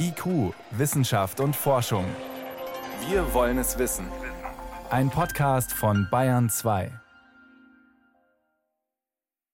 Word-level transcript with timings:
IQ, 0.00 0.54
Wissenschaft 0.70 1.40
und 1.40 1.54
Forschung. 1.54 2.04
Wir 3.10 3.34
wollen 3.34 3.58
es 3.58 3.78
wissen. 3.78 4.06
Ein 4.88 5.10
Podcast 5.10 5.72
von 5.72 6.08
Bayern 6.10 6.48
2. 6.48 6.90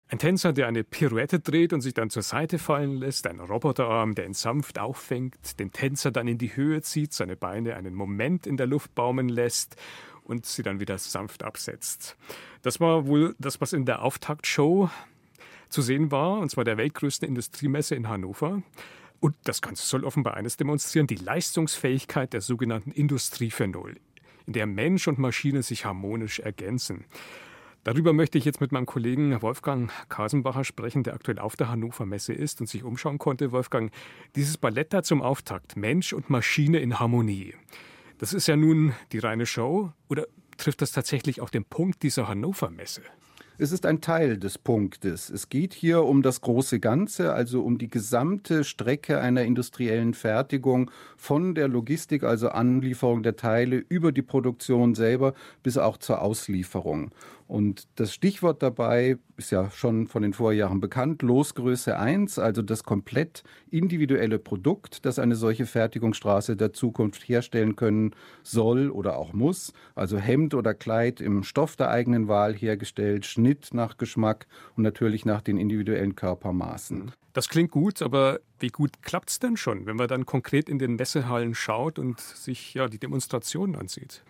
Ein 0.08 0.18
Tänzer, 0.18 0.52
der 0.52 0.68
eine 0.68 0.84
Pirouette 0.84 1.40
dreht 1.40 1.72
und 1.72 1.80
sich 1.80 1.94
dann 1.94 2.10
zur 2.10 2.22
Seite 2.22 2.60
fallen 2.60 2.98
lässt, 2.98 3.26
ein 3.26 3.40
Roboterarm, 3.40 4.14
der 4.14 4.26
ihn 4.26 4.34
sanft 4.34 4.78
auffängt, 4.78 5.58
den 5.58 5.72
Tänzer 5.72 6.12
dann 6.12 6.28
in 6.28 6.38
die 6.38 6.54
Höhe 6.54 6.82
zieht, 6.82 7.12
seine 7.12 7.34
Beine 7.36 7.74
einen 7.74 7.94
Moment 7.94 8.46
in 8.46 8.56
der 8.56 8.66
Luft 8.66 8.94
baumeln 8.94 9.28
lässt 9.28 9.74
und 10.22 10.46
sie 10.46 10.62
dann 10.62 10.78
wieder 10.78 10.96
sanft 10.98 11.42
absetzt. 11.42 12.16
Das 12.62 12.78
war 12.78 13.08
wohl 13.08 13.34
das, 13.40 13.60
was 13.60 13.72
in 13.72 13.84
der 13.84 14.02
Auftaktshow 14.02 14.90
zu 15.70 15.82
sehen 15.82 16.12
war, 16.12 16.38
und 16.38 16.50
zwar 16.50 16.62
der 16.62 16.76
weltgrößten 16.76 17.26
Industriemesse 17.26 17.96
in 17.96 18.08
Hannover. 18.08 18.62
Und 19.24 19.36
das 19.44 19.62
Ganze 19.62 19.86
soll 19.86 20.04
offenbar 20.04 20.34
eines 20.34 20.58
demonstrieren, 20.58 21.06
die 21.06 21.14
Leistungsfähigkeit 21.14 22.34
der 22.34 22.42
sogenannten 22.42 22.90
Industrie 22.90 23.48
4.0, 23.48 23.96
in 24.44 24.52
der 24.52 24.66
Mensch 24.66 25.08
und 25.08 25.18
Maschine 25.18 25.62
sich 25.62 25.86
harmonisch 25.86 26.40
ergänzen. 26.40 27.06
Darüber 27.84 28.12
möchte 28.12 28.36
ich 28.36 28.44
jetzt 28.44 28.60
mit 28.60 28.70
meinem 28.70 28.84
Kollegen 28.84 29.40
Wolfgang 29.40 29.90
Kasenbacher 30.10 30.62
sprechen, 30.64 31.04
der 31.04 31.14
aktuell 31.14 31.38
auf 31.38 31.56
der 31.56 31.70
Hannover 31.70 32.04
Messe 32.04 32.34
ist 32.34 32.60
und 32.60 32.66
sich 32.66 32.84
umschauen 32.84 33.16
konnte. 33.16 33.50
Wolfgang, 33.50 33.90
dieses 34.36 34.58
Ballett 34.58 34.92
da 34.92 35.02
zum 35.02 35.22
Auftakt, 35.22 35.74
Mensch 35.74 36.12
und 36.12 36.28
Maschine 36.28 36.80
in 36.80 37.00
Harmonie. 37.00 37.54
Das 38.18 38.34
ist 38.34 38.46
ja 38.46 38.56
nun 38.56 38.92
die 39.12 39.20
reine 39.20 39.46
Show 39.46 39.90
oder 40.10 40.26
trifft 40.58 40.82
das 40.82 40.92
tatsächlich 40.92 41.40
auch 41.40 41.48
den 41.48 41.64
Punkt 41.64 42.02
dieser 42.02 42.28
Hannover 42.28 42.68
Messe? 42.68 43.00
Es 43.56 43.70
ist 43.70 43.86
ein 43.86 44.00
Teil 44.00 44.36
des 44.36 44.58
Punktes. 44.58 45.30
Es 45.30 45.48
geht 45.48 45.74
hier 45.74 46.02
um 46.02 46.22
das 46.22 46.40
große 46.40 46.80
Ganze, 46.80 47.32
also 47.34 47.62
um 47.62 47.78
die 47.78 47.88
gesamte 47.88 48.64
Strecke 48.64 49.20
einer 49.20 49.44
industriellen 49.44 50.12
Fertigung 50.12 50.90
von 51.16 51.54
der 51.54 51.68
Logistik, 51.68 52.24
also 52.24 52.48
Anlieferung 52.48 53.22
der 53.22 53.36
Teile, 53.36 53.76
über 53.76 54.10
die 54.10 54.22
Produktion 54.22 54.96
selber 54.96 55.34
bis 55.62 55.78
auch 55.78 55.98
zur 55.98 56.20
Auslieferung. 56.20 57.12
Und 57.46 57.88
das 57.96 58.14
Stichwort 58.14 58.62
dabei 58.62 59.18
ist 59.36 59.50
ja 59.50 59.70
schon 59.70 60.06
von 60.06 60.22
den 60.22 60.32
Vorjahren 60.32 60.80
bekannt, 60.80 61.20
Losgröße 61.22 61.98
1, 61.98 62.38
also 62.38 62.62
das 62.62 62.84
komplett 62.84 63.42
individuelle 63.70 64.38
Produkt, 64.38 65.04
das 65.04 65.18
eine 65.18 65.36
solche 65.36 65.66
Fertigungsstraße 65.66 66.56
der 66.56 66.72
Zukunft 66.72 67.28
herstellen 67.28 67.76
können 67.76 68.14
soll 68.42 68.90
oder 68.90 69.18
auch 69.18 69.34
muss. 69.34 69.72
Also 69.94 70.16
Hemd 70.16 70.54
oder 70.54 70.72
Kleid 70.72 71.20
im 71.20 71.42
Stoff 71.42 71.76
der 71.76 71.90
eigenen 71.90 72.28
Wahl 72.28 72.54
hergestellt, 72.54 73.26
Schnitt 73.26 73.74
nach 73.74 73.98
Geschmack 73.98 74.46
und 74.76 74.82
natürlich 74.82 75.26
nach 75.26 75.42
den 75.42 75.58
individuellen 75.58 76.16
Körpermaßen. 76.16 77.12
Das 77.34 77.48
klingt 77.48 77.72
gut, 77.72 78.00
aber 78.00 78.40
wie 78.60 78.68
gut 78.68 79.02
klappt 79.02 79.28
es 79.28 79.38
denn 79.40 79.56
schon, 79.56 79.86
wenn 79.86 79.96
man 79.96 80.08
dann 80.08 80.24
konkret 80.24 80.68
in 80.68 80.78
den 80.78 80.94
Messehallen 80.94 81.54
schaut 81.54 81.98
und 81.98 82.20
sich 82.20 82.74
ja 82.74 82.88
die 82.88 82.98
Demonstrationen 82.98 83.74
ansieht? 83.74 84.22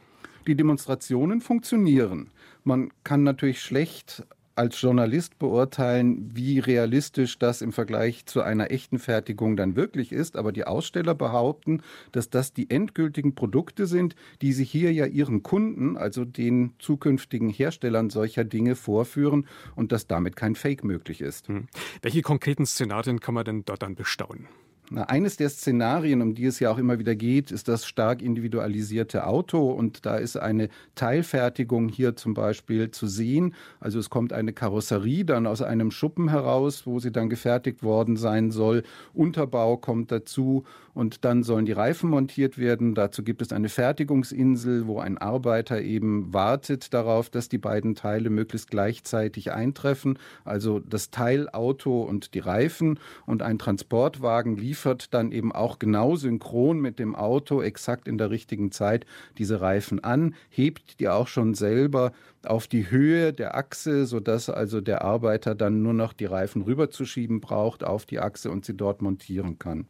Die 0.46 0.54
Demonstrationen 0.54 1.40
funktionieren. 1.40 2.30
Man 2.64 2.90
kann 3.04 3.22
natürlich 3.22 3.60
schlecht 3.60 4.24
als 4.56 4.80
Journalist 4.80 5.38
beurteilen, 5.38 6.30
wie 6.34 6.58
realistisch 6.58 7.38
das 7.38 7.60
im 7.60 7.72
Vergleich 7.72 8.26
zu 8.26 8.42
einer 8.42 8.70
echten 8.70 8.98
Fertigung 8.98 9.56
dann 9.56 9.76
wirklich 9.76 10.12
ist. 10.12 10.36
Aber 10.36 10.52
die 10.52 10.64
Aussteller 10.64 11.14
behaupten, 11.14 11.82
dass 12.12 12.30
das 12.30 12.52
die 12.52 12.70
endgültigen 12.70 13.34
Produkte 13.34 13.86
sind, 13.86 14.14
die 14.42 14.52
sie 14.52 14.64
hier 14.64 14.92
ja 14.92 15.06
ihren 15.06 15.42
Kunden, 15.42 15.96
also 15.96 16.24
den 16.24 16.74
zukünftigen 16.78 17.50
Herstellern 17.50 18.10
solcher 18.10 18.44
Dinge 18.44 18.76
vorführen 18.76 19.46
und 19.74 19.92
dass 19.92 20.06
damit 20.06 20.36
kein 20.36 20.54
Fake 20.54 20.84
möglich 20.84 21.20
ist. 21.20 21.48
Hm. 21.48 21.66
Welche 22.02 22.22
konkreten 22.22 22.66
Szenarien 22.66 23.20
kann 23.20 23.34
man 23.34 23.44
denn 23.44 23.64
dort 23.64 23.82
dann 23.82 23.94
bestaunen? 23.94 24.48
Na, 24.94 25.02
eines 25.08 25.36
der 25.36 25.48
Szenarien, 25.48 26.22
um 26.22 26.36
die 26.36 26.44
es 26.44 26.60
ja 26.60 26.70
auch 26.70 26.78
immer 26.78 27.00
wieder 27.00 27.16
geht, 27.16 27.50
ist 27.50 27.66
das 27.66 27.84
stark 27.84 28.22
individualisierte 28.22 29.26
Auto. 29.26 29.72
Und 29.72 30.06
da 30.06 30.18
ist 30.18 30.36
eine 30.36 30.68
Teilfertigung 30.94 31.88
hier 31.88 32.14
zum 32.14 32.32
Beispiel 32.32 32.92
zu 32.92 33.08
sehen. 33.08 33.56
Also 33.80 33.98
es 33.98 34.08
kommt 34.08 34.32
eine 34.32 34.52
Karosserie 34.52 35.24
dann 35.24 35.48
aus 35.48 35.62
einem 35.62 35.90
Schuppen 35.90 36.28
heraus, 36.28 36.86
wo 36.86 37.00
sie 37.00 37.10
dann 37.10 37.28
gefertigt 37.28 37.82
worden 37.82 38.16
sein 38.16 38.52
soll. 38.52 38.84
Unterbau 39.12 39.78
kommt 39.78 40.12
dazu 40.12 40.62
und 40.94 41.24
dann 41.24 41.42
sollen 41.42 41.66
die 41.66 41.72
Reifen 41.72 42.08
montiert 42.08 42.56
werden. 42.56 42.94
Dazu 42.94 43.24
gibt 43.24 43.42
es 43.42 43.52
eine 43.52 43.70
Fertigungsinsel, 43.70 44.86
wo 44.86 45.00
ein 45.00 45.18
Arbeiter 45.18 45.82
eben 45.82 46.32
wartet 46.32 46.94
darauf, 46.94 47.30
dass 47.30 47.48
die 47.48 47.58
beiden 47.58 47.96
Teile 47.96 48.30
möglichst 48.30 48.70
gleichzeitig 48.70 49.50
eintreffen. 49.50 50.20
Also 50.44 50.78
das 50.78 51.10
Teilauto 51.10 52.02
und 52.02 52.34
die 52.34 52.38
Reifen 52.38 53.00
und 53.26 53.42
ein 53.42 53.58
Transportwagen 53.58 54.56
liefert 54.56 54.83
liefert 54.84 55.14
dann 55.14 55.32
eben 55.32 55.50
auch 55.50 55.78
genau 55.78 56.14
synchron 56.14 56.78
mit 56.78 56.98
dem 56.98 57.14
Auto 57.14 57.62
exakt 57.62 58.06
in 58.06 58.18
der 58.18 58.28
richtigen 58.28 58.70
Zeit 58.70 59.06
diese 59.38 59.62
Reifen 59.62 60.04
an, 60.04 60.34
hebt 60.50 61.00
die 61.00 61.08
auch 61.08 61.26
schon 61.26 61.54
selber 61.54 62.12
auf 62.44 62.66
die 62.66 62.90
Höhe 62.90 63.32
der 63.32 63.56
Achse, 63.56 64.04
sodass 64.04 64.50
also 64.50 64.82
der 64.82 65.02
Arbeiter 65.02 65.54
dann 65.54 65.82
nur 65.82 65.94
noch 65.94 66.12
die 66.12 66.26
Reifen 66.26 66.60
rüberzuschieben 66.60 67.40
braucht 67.40 67.82
auf 67.82 68.04
die 68.04 68.20
Achse 68.20 68.50
und 68.50 68.66
sie 68.66 68.76
dort 68.76 69.00
montieren 69.00 69.58
kann. 69.58 69.86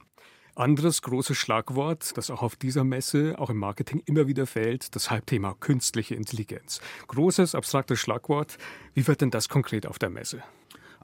Anderes 0.55 1.03
großes 1.03 1.37
Schlagwort, 1.37 2.17
das 2.17 2.31
auch 2.31 2.43
auf 2.43 2.55
dieser 2.55 2.85
Messe, 2.85 3.35
auch 3.39 3.51
im 3.51 3.57
Marketing 3.57 4.01
immer 4.07 4.29
wieder 4.29 4.47
fällt, 4.47 4.95
das 4.95 5.11
Halbthema 5.11 5.57
künstliche 5.59 6.15
Intelligenz. 6.15 6.81
Großes, 7.09 7.57
abstraktes 7.57 7.99
Schlagwort. 7.99 8.59
Wie 8.95 9.09
wird 9.09 9.21
denn 9.21 9.33
das 9.33 9.49
konkret 9.49 9.87
auf 9.87 9.99
der 9.99 10.11
Messe? 10.11 10.45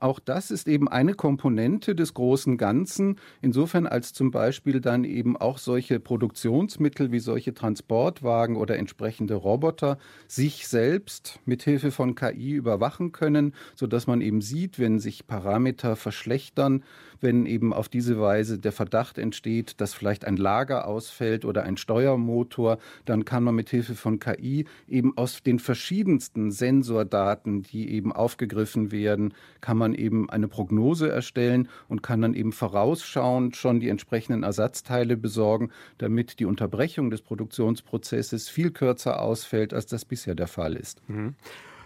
Auch 0.00 0.18
das 0.18 0.50
ist 0.50 0.66
eben 0.66 0.88
eine 0.88 1.12
Komponente 1.12 1.94
des 1.94 2.14
großen 2.14 2.56
Ganzen, 2.56 3.16
insofern 3.42 3.86
als 3.86 4.14
zum 4.14 4.30
Beispiel 4.30 4.80
dann 4.80 5.04
eben 5.04 5.36
auch 5.36 5.58
solche 5.58 6.00
Produktionsmittel 6.00 7.12
wie 7.12 7.18
solche 7.18 7.52
Transportwagen 7.52 8.56
oder 8.56 8.78
entsprechende 8.78 9.34
Roboter 9.34 9.98
sich 10.26 10.68
selbst 10.68 11.38
mit 11.44 11.62
Hilfe 11.62 11.90
von 11.90 12.14
KI 12.14 12.52
überwachen 12.52 13.12
können, 13.12 13.54
sodass 13.74 14.06
man 14.06 14.22
eben 14.22 14.40
sieht, 14.40 14.78
wenn 14.78 14.98
sich 14.98 15.26
Parameter 15.26 15.96
verschlechtern, 15.96 16.82
wenn 17.20 17.44
eben 17.44 17.74
auf 17.74 17.90
diese 17.90 18.18
Weise 18.18 18.58
der 18.58 18.72
Verdacht 18.72 19.18
entsteht, 19.18 19.82
dass 19.82 19.92
vielleicht 19.92 20.24
ein 20.24 20.38
Lager 20.38 20.86
ausfällt 20.86 21.44
oder 21.44 21.64
ein 21.64 21.76
Steuermotor, 21.76 22.78
dann 23.04 23.26
kann 23.26 23.44
man 23.44 23.54
mit 23.54 23.68
Hilfe 23.68 23.94
von 23.94 24.18
KI 24.18 24.64
eben 24.88 25.16
aus 25.18 25.42
den 25.42 25.58
verschiedensten 25.58 26.50
Sensordaten, 26.50 27.62
die 27.62 27.90
eben 27.90 28.12
aufgegriffen 28.12 28.90
werden, 28.92 29.34
kann 29.60 29.76
man 29.90 29.94
eben 29.98 30.30
eine 30.30 30.48
Prognose 30.48 31.10
erstellen 31.10 31.68
und 31.88 32.02
kann 32.02 32.22
dann 32.22 32.34
eben 32.34 32.52
vorausschauend 32.52 33.56
schon 33.56 33.80
die 33.80 33.88
entsprechenden 33.88 34.42
Ersatzteile 34.42 35.16
besorgen, 35.16 35.70
damit 35.98 36.38
die 36.40 36.44
Unterbrechung 36.44 37.10
des 37.10 37.22
Produktionsprozesses 37.22 38.48
viel 38.48 38.70
kürzer 38.70 39.20
ausfällt, 39.20 39.74
als 39.74 39.86
das 39.86 40.04
bisher 40.04 40.34
der 40.34 40.46
Fall 40.46 40.74
ist. 40.76 41.02
Mhm. 41.08 41.34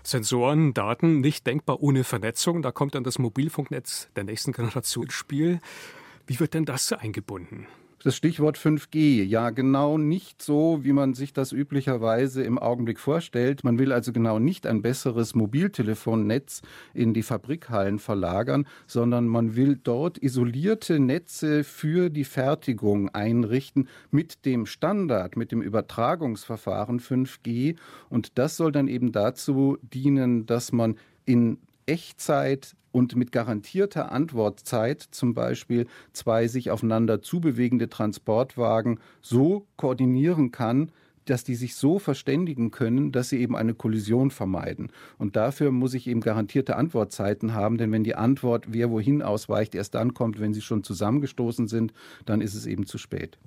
Sensoren, 0.02 0.74
Daten, 0.74 1.20
nicht 1.20 1.46
denkbar 1.46 1.82
ohne 1.82 2.04
Vernetzung. 2.04 2.60
Da 2.60 2.72
kommt 2.72 2.94
dann 2.94 3.04
das 3.04 3.18
Mobilfunknetz 3.18 4.10
der 4.16 4.24
nächsten 4.24 4.52
Generation 4.52 5.04
ins 5.04 5.14
Spiel. 5.14 5.60
Wie 6.26 6.38
wird 6.40 6.52
denn 6.52 6.66
das 6.66 6.92
eingebunden? 6.92 7.66
Das 8.04 8.16
Stichwort 8.16 8.58
5G, 8.58 9.24
ja 9.24 9.48
genau 9.48 9.96
nicht 9.96 10.42
so, 10.42 10.80
wie 10.82 10.92
man 10.92 11.14
sich 11.14 11.32
das 11.32 11.52
üblicherweise 11.52 12.42
im 12.42 12.58
Augenblick 12.58 13.00
vorstellt. 13.00 13.64
Man 13.64 13.78
will 13.78 13.92
also 13.92 14.12
genau 14.12 14.38
nicht 14.38 14.66
ein 14.66 14.82
besseres 14.82 15.34
Mobiltelefonnetz 15.34 16.60
in 16.92 17.14
die 17.14 17.22
Fabrikhallen 17.22 17.98
verlagern, 17.98 18.66
sondern 18.86 19.26
man 19.26 19.56
will 19.56 19.80
dort 19.82 20.18
isolierte 20.18 21.00
Netze 21.00 21.64
für 21.64 22.10
die 22.10 22.24
Fertigung 22.24 23.08
einrichten 23.08 23.88
mit 24.10 24.44
dem 24.44 24.66
Standard, 24.66 25.38
mit 25.38 25.50
dem 25.50 25.62
Übertragungsverfahren 25.62 27.00
5G. 27.00 27.76
Und 28.10 28.36
das 28.36 28.58
soll 28.58 28.70
dann 28.70 28.86
eben 28.86 29.12
dazu 29.12 29.78
dienen, 29.80 30.44
dass 30.44 30.72
man 30.72 30.96
in 31.24 31.56
Echtzeit 31.86 32.76
und 32.94 33.16
mit 33.16 33.32
garantierter 33.32 34.12
Antwortzeit 34.12 35.02
zum 35.02 35.34
Beispiel 35.34 35.86
zwei 36.12 36.46
sich 36.46 36.70
aufeinander 36.70 37.20
zubewegende 37.20 37.88
Transportwagen 37.88 39.00
so 39.20 39.66
koordinieren 39.76 40.52
kann, 40.52 40.92
dass 41.24 41.42
die 41.42 41.56
sich 41.56 41.74
so 41.74 41.98
verständigen 41.98 42.70
können, 42.70 43.10
dass 43.10 43.30
sie 43.30 43.40
eben 43.40 43.56
eine 43.56 43.74
Kollision 43.74 44.30
vermeiden. 44.30 44.92
Und 45.18 45.34
dafür 45.34 45.72
muss 45.72 45.94
ich 45.94 46.06
eben 46.06 46.20
garantierte 46.20 46.76
Antwortzeiten 46.76 47.54
haben, 47.54 47.78
denn 47.78 47.90
wenn 47.90 48.04
die 48.04 48.14
Antwort, 48.14 48.66
wer 48.68 48.90
wohin 48.90 49.22
ausweicht, 49.22 49.74
erst 49.74 49.94
dann 49.96 50.14
kommt, 50.14 50.38
wenn 50.38 50.54
sie 50.54 50.62
schon 50.62 50.84
zusammengestoßen 50.84 51.66
sind, 51.66 51.92
dann 52.26 52.40
ist 52.40 52.54
es 52.54 52.66
eben 52.66 52.86
zu 52.86 52.98
spät. 52.98 53.38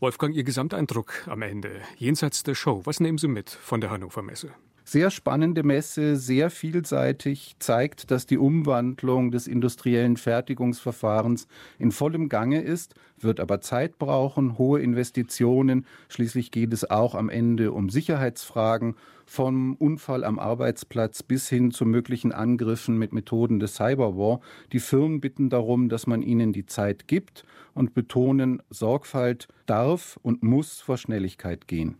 Wolfgang, 0.00 0.34
Ihr 0.34 0.44
Gesamteindruck 0.44 1.26
am 1.26 1.40
Ende, 1.40 1.70
jenseits 1.96 2.42
der 2.42 2.54
Show, 2.54 2.82
was 2.84 3.00
nehmen 3.00 3.16
Sie 3.16 3.28
mit 3.28 3.48
von 3.48 3.80
der 3.80 3.90
Hannover 3.90 4.22
Messe? 4.22 4.50
Sehr 4.86 5.10
spannende 5.10 5.62
Messe, 5.62 6.16
sehr 6.16 6.50
vielseitig, 6.50 7.56
zeigt, 7.58 8.10
dass 8.10 8.26
die 8.26 8.36
Umwandlung 8.36 9.30
des 9.30 9.46
industriellen 9.46 10.18
Fertigungsverfahrens 10.18 11.48
in 11.78 11.90
vollem 11.90 12.28
Gange 12.28 12.60
ist, 12.60 12.94
wird 13.18 13.40
aber 13.40 13.62
Zeit 13.62 13.98
brauchen, 13.98 14.58
hohe 14.58 14.82
Investitionen. 14.82 15.86
Schließlich 16.10 16.50
geht 16.50 16.74
es 16.74 16.90
auch 16.90 17.14
am 17.14 17.30
Ende 17.30 17.72
um 17.72 17.88
Sicherheitsfragen, 17.88 18.94
vom 19.24 19.74
Unfall 19.76 20.22
am 20.22 20.38
Arbeitsplatz 20.38 21.22
bis 21.22 21.48
hin 21.48 21.70
zu 21.70 21.86
möglichen 21.86 22.32
Angriffen 22.32 22.98
mit 22.98 23.14
Methoden 23.14 23.60
des 23.60 23.76
Cyberwar. 23.76 24.40
Die 24.72 24.80
Firmen 24.80 25.22
bitten 25.22 25.48
darum, 25.48 25.88
dass 25.88 26.06
man 26.06 26.20
ihnen 26.20 26.52
die 26.52 26.66
Zeit 26.66 27.08
gibt 27.08 27.46
und 27.72 27.94
betonen, 27.94 28.62
Sorgfalt 28.68 29.48
darf 29.64 30.18
und 30.22 30.42
muss 30.42 30.82
vor 30.82 30.98
Schnelligkeit 30.98 31.68
gehen. 31.68 31.96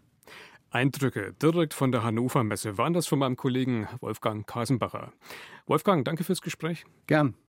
Eindrücke 0.74 1.34
direkt 1.40 1.72
von 1.72 1.92
der 1.92 2.02
Hannover 2.02 2.42
Messe 2.42 2.76
waren 2.78 2.92
das 2.92 3.06
von 3.06 3.20
meinem 3.20 3.36
Kollegen 3.36 3.86
Wolfgang 4.00 4.46
Kasenbacher. 4.46 5.12
Wolfgang, 5.66 6.04
danke 6.04 6.24
fürs 6.24 6.42
Gespräch. 6.42 6.84
Gern. 7.06 7.34